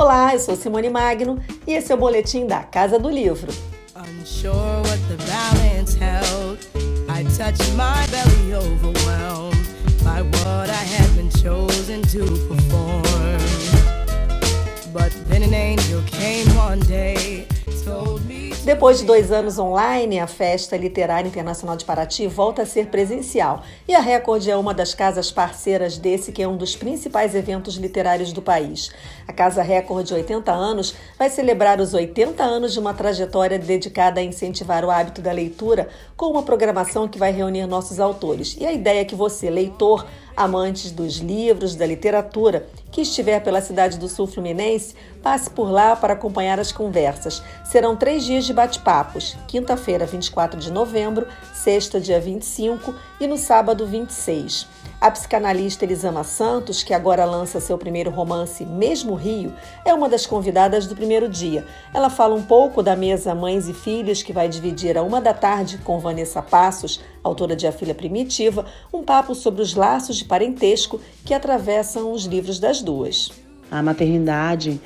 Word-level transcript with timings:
Olá, 0.00 0.32
eu 0.32 0.38
sou 0.38 0.56
Simone 0.56 0.88
Magno 0.88 1.38
e 1.66 1.74
esse 1.74 1.92
é 1.92 1.94
o 1.94 1.98
boletim 1.98 2.46
da 2.46 2.60
Casa 2.60 2.98
do 2.98 3.10
Livro. 3.10 3.52
But 14.90 15.12
then 15.28 15.42
an 15.42 15.52
angel 15.54 16.02
came 16.06 16.48
one 16.56 16.80
day 16.80 17.46
depois 18.64 18.98
de 18.98 19.06
dois 19.06 19.32
anos 19.32 19.58
online, 19.58 20.20
a 20.20 20.26
Festa 20.26 20.76
Literária 20.76 21.26
Internacional 21.26 21.76
de 21.76 21.84
Paraty 21.84 22.26
volta 22.26 22.62
a 22.62 22.66
ser 22.66 22.88
presencial. 22.88 23.62
E 23.88 23.94
a 23.94 24.00
Record 24.00 24.46
é 24.46 24.54
uma 24.54 24.74
das 24.74 24.94
casas 24.94 25.32
parceiras 25.32 25.96
desse, 25.96 26.30
que 26.30 26.42
é 26.42 26.46
um 26.46 26.58
dos 26.58 26.76
principais 26.76 27.34
eventos 27.34 27.76
literários 27.76 28.34
do 28.34 28.42
país. 28.42 28.90
A 29.26 29.32
Casa 29.32 29.62
Record, 29.62 30.06
de 30.06 30.12
80 30.12 30.52
anos, 30.52 30.94
vai 31.18 31.30
celebrar 31.30 31.80
os 31.80 31.94
80 31.94 32.42
anos 32.42 32.74
de 32.74 32.78
uma 32.78 32.92
trajetória 32.92 33.58
dedicada 33.58 34.20
a 34.20 34.22
incentivar 34.22 34.84
o 34.84 34.90
hábito 34.90 35.22
da 35.22 35.32
leitura, 35.32 35.88
com 36.14 36.26
uma 36.26 36.42
programação 36.42 37.08
que 37.08 37.18
vai 37.18 37.32
reunir 37.32 37.66
nossos 37.66 37.98
autores. 37.98 38.56
E 38.60 38.66
a 38.66 38.72
ideia 38.72 39.00
é 39.00 39.04
que 39.06 39.14
você, 39.14 39.48
leitor, 39.48 40.06
amantes 40.40 40.90
dos 40.90 41.18
livros, 41.18 41.76
da 41.76 41.84
literatura, 41.84 42.66
que 42.90 43.02
estiver 43.02 43.40
pela 43.40 43.60
cidade 43.60 43.98
do 43.98 44.08
Sul 44.08 44.26
Fluminense, 44.26 44.94
passe 45.22 45.50
por 45.50 45.70
lá 45.70 45.94
para 45.94 46.14
acompanhar 46.14 46.58
as 46.58 46.72
conversas. 46.72 47.42
Serão 47.62 47.94
três 47.94 48.24
dias 48.24 48.46
de 48.46 48.54
bate-papos: 48.54 49.36
quinta-feira, 49.46 50.06
24 50.06 50.58
de 50.58 50.72
novembro, 50.72 51.26
sexta, 51.52 52.00
dia 52.00 52.18
25 52.18 52.94
e 53.20 53.26
no 53.26 53.36
sábado, 53.36 53.86
26. 53.86 54.66
A 55.00 55.10
psicanalista 55.10 55.84
Elisama 55.86 56.22
Santos, 56.22 56.82
que 56.82 56.92
agora 56.92 57.24
lança 57.24 57.58
seu 57.58 57.78
primeiro 57.78 58.10
romance 58.10 58.66
Mesmo 58.66 59.14
Rio, 59.14 59.54
é 59.82 59.94
uma 59.94 60.10
das 60.10 60.26
convidadas 60.26 60.86
do 60.86 60.94
primeiro 60.94 61.26
dia. 61.26 61.66
Ela 61.94 62.10
fala 62.10 62.34
um 62.34 62.42
pouco 62.42 62.82
da 62.82 62.94
mesa 62.94 63.34
Mães 63.34 63.66
e 63.66 63.72
Filhos, 63.72 64.22
que 64.22 64.30
vai 64.30 64.46
dividir 64.46 64.98
a 64.98 65.02
uma 65.02 65.18
da 65.18 65.32
tarde 65.32 65.78
com 65.78 65.98
Vanessa 65.98 66.42
Passos, 66.42 67.00
autora 67.22 67.54
de 67.54 67.66
A 67.66 67.72
Filha 67.72 67.94
Primitiva, 67.94 68.64
um 68.92 69.02
papo 69.02 69.34
sobre 69.34 69.62
os 69.62 69.74
laços 69.74 70.16
de 70.16 70.24
parentesco 70.24 71.00
que 71.24 71.34
atravessam 71.34 72.12
os 72.12 72.24
livros 72.24 72.58
das 72.58 72.82
duas. 72.82 73.30
A 73.70 73.82
maternidade, 73.82 74.80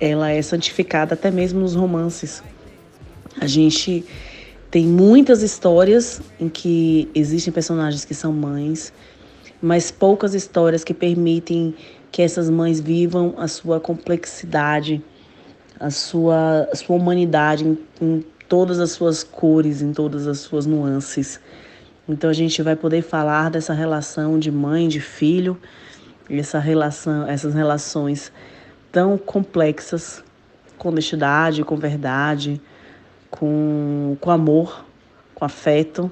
ela 0.00 0.30
é 0.30 0.40
santificada 0.42 1.14
até 1.14 1.30
mesmo 1.30 1.60
nos 1.60 1.74
romances. 1.74 2.42
A 3.40 3.46
gente 3.46 4.04
tem 4.70 4.86
muitas 4.86 5.42
histórias 5.42 6.20
em 6.38 6.48
que 6.48 7.08
existem 7.14 7.52
personagens 7.52 8.04
que 8.04 8.14
são 8.14 8.32
mães, 8.32 8.92
mas 9.60 9.90
poucas 9.90 10.34
histórias 10.34 10.84
que 10.84 10.92
permitem 10.92 11.74
que 12.12 12.22
essas 12.22 12.48
mães 12.48 12.80
vivam 12.80 13.34
a 13.36 13.48
sua 13.48 13.80
complexidade, 13.80 15.02
a 15.78 15.90
sua, 15.90 16.68
a 16.72 16.76
sua 16.76 16.96
humanidade 16.96 17.64
em, 17.64 17.78
em 18.00 18.24
todas 18.48 18.78
as 18.78 18.92
suas 18.92 19.22
cores, 19.22 19.82
em 19.82 19.92
todas 19.92 20.26
as 20.26 20.38
suas 20.38 20.66
nuances. 20.66 21.40
Então 22.08 22.30
a 22.30 22.32
gente 22.32 22.62
vai 22.62 22.74
poder 22.74 23.02
falar 23.02 23.50
dessa 23.50 23.74
relação 23.74 24.38
de 24.38 24.50
mãe, 24.50 24.88
de 24.88 25.00
filho, 25.00 25.58
essa 26.30 26.58
relação, 26.58 27.26
essas 27.26 27.54
relações 27.54 28.32
tão 28.90 29.18
complexas, 29.18 30.24
com 30.78 30.88
honestidade, 30.88 31.62
com 31.64 31.76
verdade, 31.76 32.60
com, 33.30 34.16
com 34.20 34.30
amor, 34.30 34.84
com 35.34 35.44
afeto, 35.44 36.10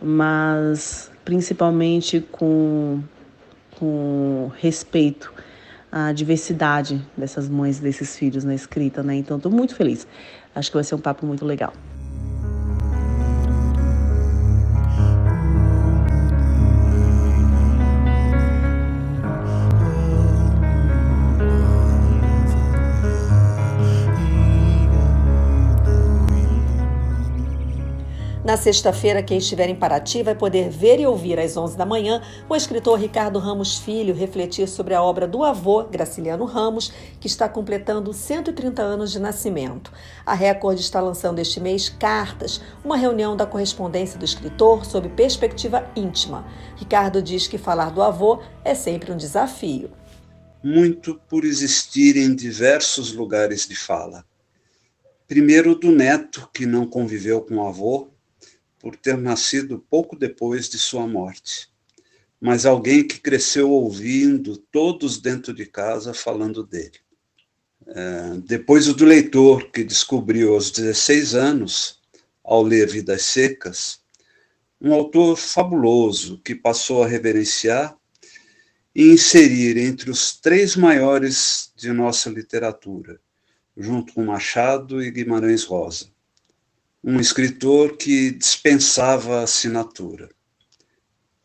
mas 0.00 1.10
principalmente 1.24 2.20
com, 2.20 3.02
com 3.78 4.50
respeito 4.56 5.32
à 5.92 6.12
diversidade 6.12 7.04
dessas 7.16 7.48
mães, 7.48 7.80
desses 7.80 8.16
filhos 8.16 8.44
na 8.44 8.54
escrita, 8.54 9.02
né? 9.02 9.16
Então, 9.16 9.36
estou 9.36 9.52
muito 9.52 9.74
feliz. 9.74 10.06
Acho 10.54 10.70
que 10.70 10.76
vai 10.76 10.84
ser 10.84 10.94
um 10.94 11.00
papo 11.00 11.26
muito 11.26 11.44
legal. 11.44 11.72
Sexta-feira, 28.58 29.22
quem 29.22 29.38
estiver 29.38 29.68
em 29.68 29.74
Paraty 29.74 30.22
vai 30.22 30.34
poder 30.34 30.68
ver 30.68 30.98
e 30.98 31.06
ouvir 31.06 31.38
às 31.38 31.56
11 31.56 31.76
da 31.76 31.86
manhã 31.86 32.20
o 32.48 32.56
escritor 32.56 32.98
Ricardo 32.98 33.38
Ramos 33.38 33.78
Filho 33.78 34.14
refletir 34.14 34.68
sobre 34.68 34.94
a 34.94 35.02
obra 35.02 35.26
do 35.28 35.44
avô, 35.44 35.84
Graciliano 35.84 36.44
Ramos, 36.44 36.92
que 37.20 37.28
está 37.28 37.48
completando 37.48 38.12
130 38.12 38.82
anos 38.82 39.12
de 39.12 39.20
nascimento. 39.20 39.92
A 40.26 40.34
Record 40.34 40.78
está 40.78 41.00
lançando 41.00 41.38
este 41.38 41.60
mês 41.60 41.88
Cartas, 41.88 42.60
uma 42.84 42.96
reunião 42.96 43.36
da 43.36 43.46
correspondência 43.46 44.18
do 44.18 44.24
escritor 44.24 44.84
sob 44.84 45.08
perspectiva 45.10 45.88
íntima. 45.94 46.44
Ricardo 46.76 47.22
diz 47.22 47.46
que 47.46 47.58
falar 47.58 47.90
do 47.90 48.02
avô 48.02 48.42
é 48.64 48.74
sempre 48.74 49.12
um 49.12 49.16
desafio. 49.16 49.90
Muito 50.62 51.14
por 51.28 51.44
existir 51.44 52.16
em 52.16 52.34
diversos 52.34 53.12
lugares 53.12 53.68
de 53.68 53.76
fala. 53.76 54.24
Primeiro 55.28 55.76
do 55.76 55.92
neto, 55.92 56.48
que 56.52 56.66
não 56.66 56.86
conviveu 56.86 57.40
com 57.40 57.56
o 57.56 57.66
avô, 57.66 58.08
por 58.88 58.96
ter 58.96 59.18
nascido 59.18 59.84
pouco 59.90 60.16
depois 60.16 60.66
de 60.66 60.78
sua 60.78 61.06
morte, 61.06 61.68
mas 62.40 62.64
alguém 62.64 63.06
que 63.06 63.20
cresceu 63.20 63.70
ouvindo 63.70 64.56
todos 64.56 65.18
dentro 65.18 65.52
de 65.52 65.66
casa 65.66 66.14
falando 66.14 66.64
dele. 66.64 66.98
É, 67.86 68.38
depois 68.46 68.88
o 68.88 68.94
do 68.94 69.04
leitor, 69.04 69.70
que 69.70 69.84
descobriu 69.84 70.54
aos 70.54 70.70
16 70.70 71.34
anos, 71.34 72.00
ao 72.42 72.62
ler 72.62 72.88
Vidas 72.88 73.24
Secas, 73.24 74.00
um 74.80 74.94
autor 74.94 75.36
fabuloso 75.36 76.40
que 76.42 76.54
passou 76.54 77.02
a 77.02 77.06
reverenciar 77.06 77.94
e 78.94 79.12
inserir 79.12 79.76
entre 79.76 80.10
os 80.10 80.34
três 80.34 80.76
maiores 80.76 81.74
de 81.76 81.92
nossa 81.92 82.30
literatura, 82.30 83.20
junto 83.76 84.14
com 84.14 84.24
Machado 84.24 85.02
e 85.02 85.10
Guimarães 85.10 85.64
Rosa 85.64 86.08
um 87.02 87.20
escritor 87.20 87.96
que 87.96 88.30
dispensava 88.32 89.42
assinatura. 89.42 90.28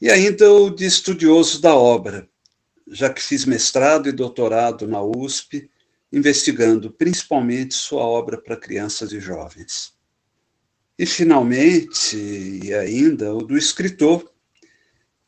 E 0.00 0.10
ainda 0.10 0.50
o 0.50 0.70
de 0.70 0.84
estudioso 0.84 1.60
da 1.60 1.74
obra, 1.74 2.28
já 2.88 3.12
que 3.12 3.22
fiz 3.22 3.44
mestrado 3.44 4.08
e 4.08 4.12
doutorado 4.12 4.86
na 4.86 5.00
USP, 5.02 5.70
investigando 6.12 6.90
principalmente 6.90 7.74
sua 7.74 8.02
obra 8.02 8.36
para 8.36 8.56
crianças 8.56 9.12
e 9.12 9.20
jovens. 9.20 9.94
E, 10.98 11.06
finalmente, 11.06 12.16
e 12.16 12.74
ainda, 12.74 13.34
o 13.34 13.42
do 13.42 13.56
escritor, 13.56 14.30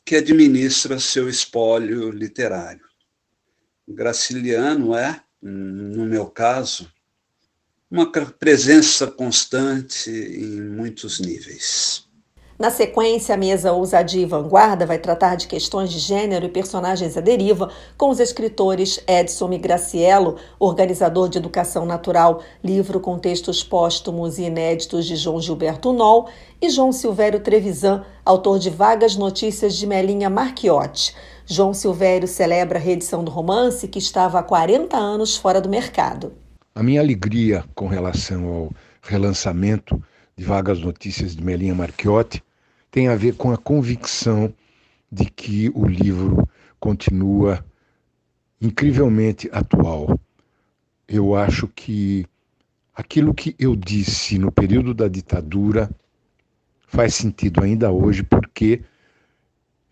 que 0.04 0.16
administra 0.16 0.98
seu 0.98 1.28
espólio 1.28 2.10
literário. 2.10 2.84
Graciliano 3.88 4.94
é, 4.94 5.22
no 5.40 6.04
meu 6.04 6.26
caso, 6.26 6.92
uma 7.94 8.10
presença 8.10 9.06
constante 9.06 10.10
em 10.10 10.60
muitos 10.60 11.20
níveis. 11.20 12.02
Na 12.58 12.68
sequência, 12.68 13.36
a 13.36 13.38
mesa 13.38 13.72
Ousadia 13.72 14.22
e 14.22 14.26
Vanguarda 14.26 14.84
vai 14.84 14.98
tratar 14.98 15.36
de 15.36 15.46
questões 15.46 15.92
de 15.92 16.00
gênero 16.00 16.44
e 16.44 16.48
personagens 16.48 17.16
à 17.16 17.20
deriva 17.20 17.70
com 17.96 18.10
os 18.10 18.18
escritores 18.18 18.98
Edson 19.06 19.46
Migraciello, 19.46 20.36
organizador 20.58 21.28
de 21.28 21.38
Educação 21.38 21.86
Natural, 21.86 22.42
livro 22.64 22.98
com 22.98 23.16
textos 23.16 23.62
póstumos 23.62 24.38
e 24.38 24.42
inéditos 24.42 25.06
de 25.06 25.14
João 25.14 25.40
Gilberto 25.40 25.92
Noll, 25.92 26.28
e 26.60 26.70
João 26.70 26.90
Silvério 26.90 27.40
Trevisan, 27.40 28.04
autor 28.24 28.58
de 28.58 28.70
Vagas 28.70 29.14
Notícias 29.14 29.76
de 29.76 29.86
Melinha 29.86 30.28
Marchiotti. 30.28 31.14
João 31.46 31.72
Silvério 31.72 32.26
celebra 32.26 32.78
a 32.78 32.82
reedição 32.82 33.22
do 33.22 33.30
romance 33.30 33.86
que 33.86 34.00
estava 34.00 34.40
há 34.40 34.42
40 34.42 34.96
anos 34.96 35.36
fora 35.36 35.60
do 35.60 35.68
mercado. 35.68 36.43
A 36.76 36.82
minha 36.82 37.00
alegria 37.00 37.64
com 37.72 37.86
relação 37.86 38.48
ao 38.48 38.72
relançamento 39.00 40.02
de 40.36 40.44
Vagas 40.44 40.80
Notícias 40.80 41.36
de 41.36 41.44
Melinha 41.44 41.72
Marchiotti 41.72 42.42
tem 42.90 43.06
a 43.06 43.14
ver 43.14 43.36
com 43.36 43.52
a 43.52 43.56
convicção 43.56 44.52
de 45.10 45.26
que 45.26 45.70
o 45.72 45.86
livro 45.86 46.48
continua 46.80 47.64
incrivelmente 48.60 49.48
atual. 49.52 50.18
Eu 51.06 51.36
acho 51.36 51.68
que 51.68 52.26
aquilo 52.92 53.32
que 53.32 53.54
eu 53.56 53.76
disse 53.76 54.36
no 54.36 54.50
período 54.50 54.92
da 54.92 55.06
ditadura 55.06 55.88
faz 56.88 57.14
sentido 57.14 57.62
ainda 57.62 57.92
hoje, 57.92 58.24
porque 58.24 58.82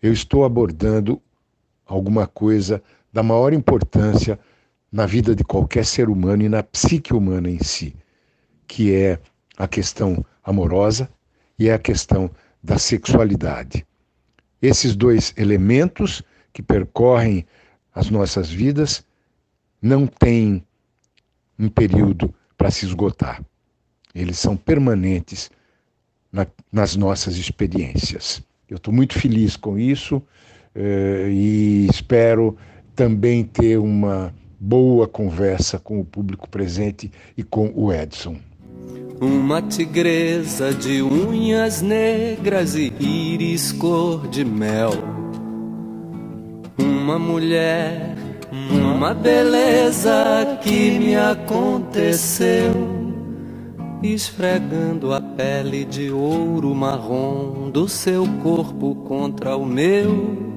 eu 0.01 0.11
estou 0.11 0.43
abordando 0.43 1.21
alguma 1.85 2.27
coisa 2.27 2.83
da 3.13 3.23
maior 3.23 3.53
importância 3.53 4.37
na 4.93 5.07
vida 5.07 5.35
de 5.35 5.43
qualquer 5.43 5.83
ser 5.83 6.07
humano 6.07 6.43
e 6.43 6.49
na 6.49 6.61
psique 6.61 7.15
humana 7.15 7.49
em 7.49 7.57
si, 7.63 7.95
que 8.67 8.93
é 8.93 9.19
a 9.57 9.67
questão 9.67 10.23
amorosa 10.43 11.09
e 11.57 11.67
é 11.67 11.73
a 11.73 11.79
questão 11.79 12.29
da 12.63 12.77
sexualidade. 12.77 13.83
Esses 14.61 14.95
dois 14.95 15.33
elementos 15.35 16.21
que 16.53 16.61
percorrem 16.61 17.43
as 17.95 18.11
nossas 18.11 18.51
vidas 18.51 19.03
não 19.81 20.05
têm 20.05 20.63
um 21.57 21.69
período 21.69 22.33
para 22.55 22.69
se 22.69 22.85
esgotar. 22.85 23.43
Eles 24.13 24.37
são 24.37 24.55
permanentes 24.55 25.49
na, 26.31 26.45
nas 26.71 26.95
nossas 26.95 27.35
experiências. 27.35 28.43
Eu 28.69 28.77
estou 28.77 28.93
muito 28.93 29.19
feliz 29.19 29.55
com 29.55 29.77
isso 29.77 30.21
eh, 30.75 31.29
e 31.31 31.87
espero 31.89 32.55
também 32.95 33.43
ter 33.43 33.77
uma 33.77 34.33
boa 34.65 35.05
conversa 35.09 35.77
com 35.77 35.99
o 35.99 36.05
público 36.05 36.47
presente 36.47 37.11
e 37.37 37.43
com 37.43 37.73
o 37.75 37.91
Edson. 37.91 38.37
Uma 39.19 39.61
tigresa 39.61 40.73
de 40.73 41.01
unhas 41.01 41.81
negras 41.81 42.73
e 42.73 42.93
íris 43.01 43.73
cor 43.73 44.25
de 44.29 44.45
mel. 44.45 44.91
Uma 46.79 47.19
mulher, 47.19 48.15
uma 48.71 49.13
beleza 49.13 50.57
que 50.61 50.97
me 50.97 51.13
aconteceu 51.17 52.71
esfregando 54.01 55.13
a 55.13 55.19
pele 55.19 55.83
de 55.83 56.09
ouro 56.09 56.73
marrom 56.73 57.69
do 57.69 57.87
seu 57.87 58.25
corpo 58.41 58.95
contra 58.95 59.57
o 59.57 59.65
meu, 59.65 60.52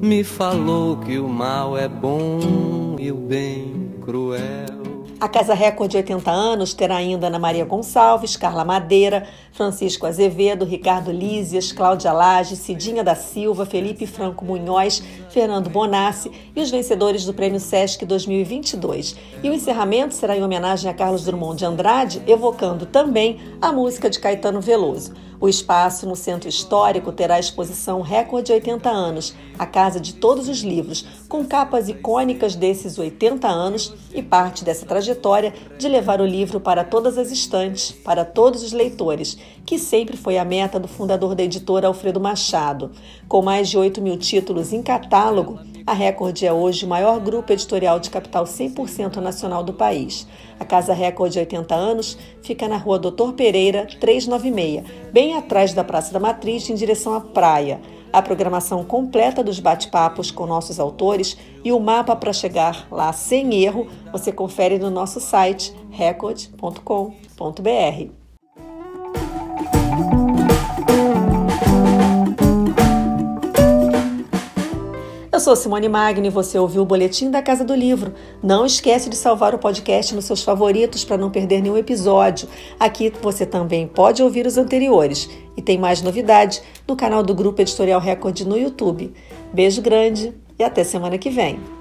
me 0.00 0.22
falou 0.22 0.98
que 0.98 1.18
o 1.18 1.28
mal 1.28 1.76
é 1.76 1.88
bom 1.88 2.96
e 2.98 3.10
o 3.10 3.14
bem 3.14 3.90
cruel. 4.02 4.76
A 5.18 5.28
Casa 5.28 5.54
Record 5.54 5.90
de 5.90 5.96
80 5.96 6.30
anos 6.30 6.74
terá 6.74 6.96
ainda 6.96 7.28
Ana 7.28 7.38
Maria 7.38 7.64
Gonçalves, 7.64 8.36
Carla 8.36 8.66
Madeira, 8.66 9.26
Francisco 9.50 10.06
Azevedo, 10.06 10.66
Ricardo 10.66 11.10
Lízias, 11.10 11.72
Cláudia 11.72 12.12
Lage, 12.12 12.54
Cidinha 12.54 13.02
da 13.02 13.14
Silva, 13.14 13.64
Felipe 13.64 14.06
Franco 14.06 14.44
Munhoz, 14.44 15.02
Fernando 15.30 15.70
Bonassi 15.70 16.30
e 16.54 16.60
os 16.60 16.70
vencedores 16.70 17.24
do 17.24 17.32
Prêmio 17.32 17.58
Sesc 17.58 18.04
2022. 18.04 19.16
E 19.42 19.48
o 19.48 19.54
encerramento 19.54 20.14
será 20.14 20.36
em 20.36 20.44
homenagem 20.44 20.90
a 20.90 20.94
Carlos 20.94 21.24
Drummond 21.24 21.56
de 21.56 21.64
Andrade, 21.64 22.22
evocando 22.26 22.84
também 22.84 23.40
a 23.62 23.72
música 23.72 24.10
de 24.10 24.20
Caetano 24.20 24.60
Veloso. 24.60 25.14
O 25.38 25.48
espaço 25.48 26.06
no 26.06 26.16
Centro 26.16 26.48
Histórico 26.48 27.12
terá 27.12 27.38
exposição 27.38 28.00
Recorde 28.00 28.52
80 28.52 28.88
anos, 28.88 29.34
a 29.58 29.66
casa 29.66 30.00
de 30.00 30.14
todos 30.14 30.48
os 30.48 30.60
livros, 30.60 31.04
com 31.28 31.44
capas 31.44 31.88
icônicas 31.88 32.54
desses 32.54 32.98
80 32.98 33.46
anos 33.46 33.94
e 34.14 34.22
parte 34.22 34.64
dessa 34.64 34.86
trajetória 34.86 35.52
de 35.78 35.88
levar 35.88 36.20
o 36.20 36.26
livro 36.26 36.58
para 36.58 36.84
todas 36.84 37.18
as 37.18 37.30
estantes, 37.30 37.92
para 37.92 38.24
todos 38.24 38.62
os 38.62 38.72
leitores, 38.72 39.36
que 39.64 39.78
sempre 39.78 40.16
foi 40.16 40.38
a 40.38 40.44
meta 40.44 40.80
do 40.80 40.88
fundador 40.88 41.34
da 41.34 41.42
editora 41.42 41.86
Alfredo 41.86 42.20
Machado. 42.20 42.90
Com 43.28 43.42
mais 43.42 43.68
de 43.68 43.76
8 43.76 44.00
mil 44.00 44.16
títulos 44.16 44.72
em 44.72 44.82
catálogo, 44.82 45.58
a 45.86 45.92
Record 45.92 46.42
é 46.42 46.52
hoje 46.52 46.84
o 46.84 46.88
maior 46.88 47.20
grupo 47.20 47.52
editorial 47.52 48.00
de 48.00 48.10
capital 48.10 48.44
100% 48.44 49.18
nacional 49.18 49.62
do 49.62 49.72
país. 49.72 50.26
A 50.58 50.64
Casa 50.64 50.92
Record 50.92 51.32
de 51.32 51.38
80 51.38 51.74
anos 51.74 52.18
fica 52.42 52.66
na 52.66 52.76
rua 52.76 52.98
Doutor 52.98 53.34
Pereira, 53.34 53.86
396, 54.00 54.82
bem 55.12 55.36
atrás 55.36 55.72
da 55.72 55.84
Praça 55.84 56.12
da 56.12 56.18
Matriz, 56.18 56.68
em 56.68 56.74
direção 56.74 57.14
à 57.14 57.20
praia. 57.20 57.80
A 58.12 58.20
programação 58.20 58.82
completa 58.82 59.44
dos 59.44 59.60
bate-papos 59.60 60.32
com 60.32 60.44
nossos 60.44 60.80
autores 60.80 61.36
e 61.62 61.70
o 61.70 61.78
mapa 61.78 62.16
para 62.16 62.32
chegar 62.32 62.88
lá 62.90 63.12
sem 63.12 63.62
erro 63.62 63.86
você 64.10 64.32
confere 64.32 64.78
no 64.78 64.90
nosso 64.90 65.20
site 65.20 65.72
record.com.br. 65.90 68.25
Eu 75.36 75.40
sou 75.40 75.54
Simone 75.54 75.86
Magni 75.86 76.28
e 76.28 76.30
você 76.30 76.58
ouviu 76.58 76.80
o 76.80 76.86
Boletim 76.86 77.30
da 77.30 77.42
Casa 77.42 77.62
do 77.62 77.74
Livro. 77.74 78.14
Não 78.42 78.64
esquece 78.64 79.10
de 79.10 79.16
salvar 79.16 79.54
o 79.54 79.58
podcast 79.58 80.14
nos 80.14 80.24
seus 80.24 80.42
favoritos 80.42 81.04
para 81.04 81.18
não 81.18 81.30
perder 81.30 81.60
nenhum 81.60 81.76
episódio. 81.76 82.48
Aqui 82.80 83.12
você 83.20 83.44
também 83.44 83.86
pode 83.86 84.22
ouvir 84.22 84.46
os 84.46 84.56
anteriores. 84.56 85.28
E 85.54 85.60
tem 85.60 85.76
mais 85.76 86.00
novidade 86.00 86.62
no 86.88 86.96
canal 86.96 87.22
do 87.22 87.34
Grupo 87.34 87.60
Editorial 87.60 88.00
Record 88.00 88.40
no 88.46 88.56
YouTube. 88.56 89.12
Beijo 89.52 89.82
grande 89.82 90.32
e 90.58 90.64
até 90.64 90.82
semana 90.82 91.18
que 91.18 91.28
vem. 91.28 91.75